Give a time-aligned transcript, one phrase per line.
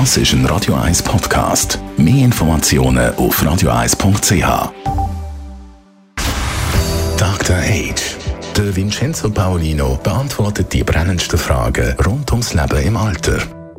[0.00, 1.78] Das ist ein Radio 1 Podcast.
[1.96, 4.72] Mehr Informationen auf radio1.ch.
[7.16, 7.56] Dr.
[7.56, 8.16] Age.
[8.56, 13.38] Der Vincenzo Paolino beantwortet die brennendsten Fragen rund ums Leben im Alter.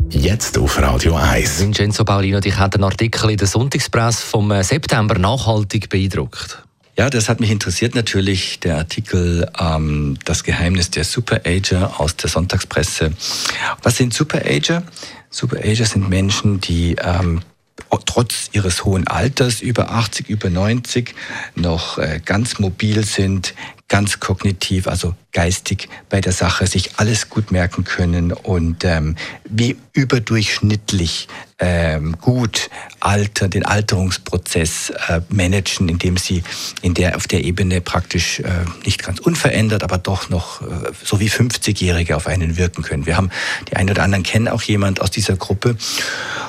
[0.10, 1.60] Jetzt auf Radio 1.
[1.60, 6.64] Vincenzo Paolino, dich hat ein Artikel in der Sonntagspresse vom äh, September nachhaltig beeindruckt.
[6.98, 12.30] Ja, das hat mich interessiert natürlich, der Artikel ähm, Das Geheimnis der Superager aus der
[12.30, 13.12] Sonntagspresse.
[13.84, 14.82] Was sind Superager?
[15.30, 17.42] Superager sind Menschen, die ähm,
[18.06, 21.14] trotz ihres hohen Alters, über 80, über 90,
[21.56, 23.54] noch äh, ganz mobil sind,
[23.88, 29.16] ganz kognitiv, also geistig bei der Sache, sich alles gut merken können und ähm,
[29.48, 31.28] wie überdurchschnittlich
[31.60, 36.44] ähm, gut alter, den Alterungsprozess äh, managen, indem sie
[36.82, 38.50] in der, auf der Ebene praktisch äh,
[38.86, 40.66] nicht ganz unverändert, aber doch noch äh,
[41.04, 43.06] so wie 50-Jährige auf einen wirken können.
[43.06, 43.30] Wir haben
[43.70, 45.78] die einen oder anderen kennen auch jemand aus dieser Gruppe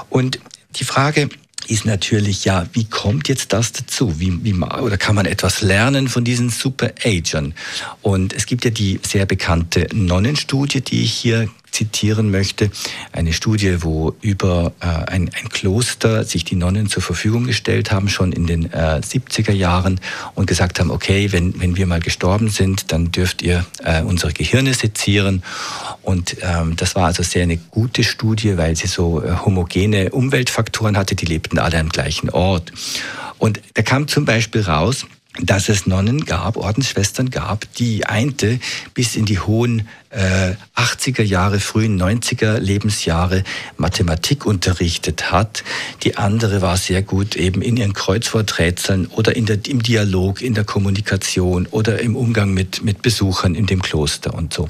[0.08, 0.40] und
[0.76, 1.28] die Frage
[1.68, 4.20] ist natürlich, ja, wie kommt jetzt das dazu?
[4.20, 7.54] Wie, wie, oder kann man etwas lernen von diesen Super-Agern?
[8.02, 12.70] Und es gibt ja die sehr bekannte Nonnenstudie, die ich hier zitieren möchte.
[13.12, 18.08] Eine Studie, wo über äh, ein, ein, Kloster sich die Nonnen zur Verfügung gestellt haben,
[18.08, 20.00] schon in den äh, 70er Jahren
[20.34, 24.32] und gesagt haben, okay, wenn, wenn wir mal gestorben sind, dann dürft ihr äh, unsere
[24.32, 25.42] Gehirne sezieren.
[26.02, 30.96] Und ähm, das war also sehr eine gute Studie, weil sie so äh, homogene Umweltfaktoren
[30.96, 32.72] hatte, die lebten alle am gleichen Ort.
[33.38, 35.06] Und da kam zum Beispiel raus,
[35.40, 38.58] dass es Nonnen gab, Ordensschwestern gab, die einte
[38.94, 43.44] bis in die hohen äh, 80er Jahre, frühen 90er Lebensjahre
[43.76, 45.62] Mathematik unterrichtet hat.
[46.02, 50.54] Die andere war sehr gut eben in ihren Kreuzworträtseln oder in der, im Dialog, in
[50.54, 54.68] der Kommunikation oder im Umgang mit, mit Besuchern in dem Kloster und so.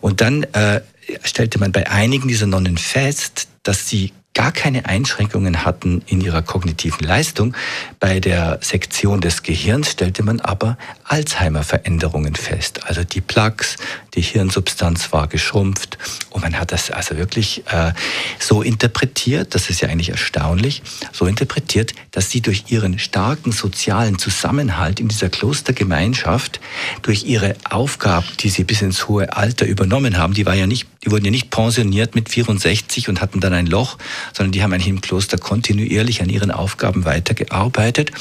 [0.00, 0.80] Und dann äh,
[1.22, 6.42] stellte man bei einigen dieser Nonnen fest, dass sie gar keine Einschränkungen hatten in ihrer
[6.42, 7.54] kognitiven Leistung.
[7.98, 12.86] Bei der Sektion des Gehirns stellte man aber Alzheimer-Veränderungen fest.
[12.86, 13.78] Also die Plaques,
[14.14, 15.98] die Hirnsubstanz war geschrumpft
[16.38, 17.92] und man hat das also wirklich äh,
[18.38, 20.82] so interpretiert, das ist ja eigentlich erstaunlich,
[21.12, 26.60] so interpretiert, dass sie durch ihren starken sozialen Zusammenhalt in dieser Klostergemeinschaft,
[27.02, 30.86] durch ihre Aufgaben, die sie bis ins hohe Alter übernommen haben, die war ja nicht,
[31.04, 33.98] die wurden ja nicht pensioniert mit 64 und hatten dann ein Loch,
[34.32, 38.12] sondern die haben eigentlich im Kloster kontinuierlich an ihren Aufgaben weitergearbeitet.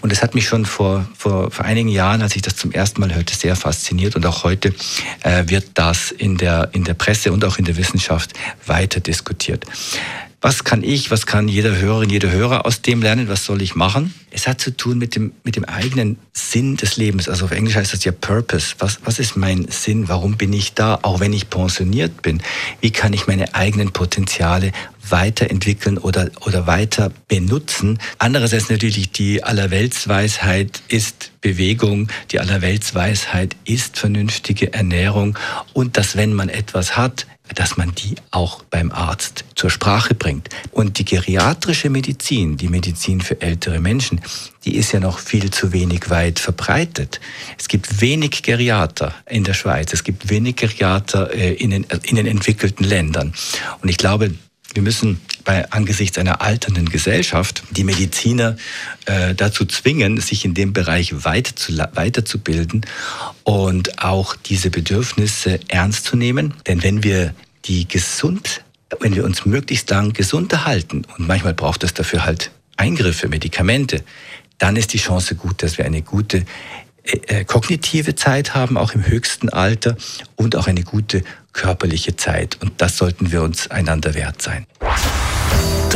[0.00, 3.00] Und das hat mich schon vor, vor, vor einigen Jahren, als ich das zum ersten
[3.00, 4.16] Mal hörte, sehr fasziniert.
[4.16, 4.74] Und auch heute
[5.22, 8.32] äh, wird das in der, in der Presse und auch in der Wissenschaft
[8.66, 9.66] weiter diskutiert.
[10.44, 13.28] Was kann ich, was kann jeder Hörerin, jeder Hörer aus dem lernen?
[13.28, 14.12] Was soll ich machen?
[14.32, 17.28] Es hat zu tun mit dem, mit dem eigenen Sinn des Lebens.
[17.28, 18.74] Also auf Englisch heißt das ja Purpose.
[18.80, 20.08] Was, was ist mein Sinn?
[20.08, 20.98] Warum bin ich da?
[21.02, 22.42] Auch wenn ich pensioniert bin.
[22.80, 24.72] Wie kann ich meine eigenen Potenziale
[25.08, 28.00] weiterentwickeln oder, oder weiter benutzen?
[28.18, 32.08] Andererseits natürlich die Allerweltsweisheit ist Bewegung.
[32.32, 35.38] Die Allerweltsweisheit ist vernünftige Ernährung.
[35.72, 40.48] Und dass wenn man etwas hat, dass man die auch beim Arzt zur Sprache bringt.
[40.70, 44.20] Und die geriatrische Medizin, die Medizin für ältere Menschen,
[44.64, 47.20] die ist ja noch viel zu wenig weit verbreitet.
[47.58, 52.16] Es gibt wenig Geriater in der Schweiz, es gibt wenig Geriater äh, in den, in
[52.16, 53.34] den entwickelten Ländern.
[53.80, 54.34] Und ich glaube,
[54.74, 58.56] wir müssen bei angesichts einer alternden Gesellschaft die Mediziner
[59.06, 62.86] äh, dazu zwingen, sich in dem Bereich weiter zu, weiterzubilden
[63.44, 66.54] und auch diese Bedürfnisse ernst zu nehmen.
[66.66, 68.62] Denn wenn wir die gesund,
[69.00, 74.02] wenn wir uns möglichst lang gesund erhalten und manchmal braucht es dafür halt Eingriffe, Medikamente,
[74.58, 76.44] dann ist die Chance gut, dass wir eine gute
[77.04, 79.96] äh, äh, kognitive Zeit haben, auch im höchsten Alter
[80.36, 82.58] und auch eine gute körperliche Zeit.
[82.60, 84.66] Und das sollten wir uns einander wert sein.